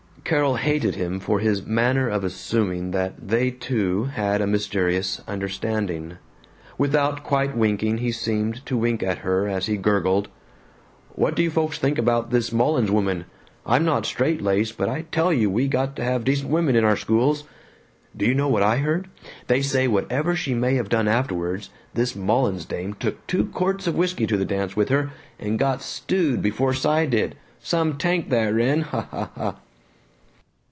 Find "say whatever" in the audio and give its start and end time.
19.61-20.33